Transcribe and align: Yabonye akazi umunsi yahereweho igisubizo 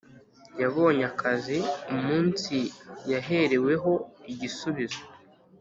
Yabonye 0.61 1.03
akazi 1.11 1.57
umunsi 1.95 2.55
yahereweho 3.11 3.91
igisubizo 4.31 5.01